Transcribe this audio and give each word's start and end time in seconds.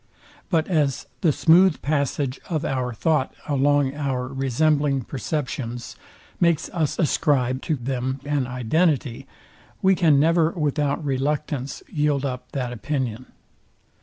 But 0.49 0.67
as 0.67 1.05
the 1.21 1.31
smooth 1.31 1.79
passage 1.83 2.39
of 2.49 2.65
our 2.65 2.91
thought 2.91 3.35
along 3.47 3.93
our 3.93 4.27
resembling 4.29 5.03
perceptions 5.03 5.95
makes 6.39 6.69
us 6.69 6.97
ascribe 6.97 7.61
to 7.61 7.75
them 7.75 8.19
an 8.25 8.47
identity, 8.47 9.27
we 9.83 9.93
can 9.93 10.19
never 10.19 10.53
without 10.53 11.05
reluctance 11.05 11.83
yield 11.87 12.25
up 12.25 12.51
that 12.53 12.73
opinion. 12.73 13.27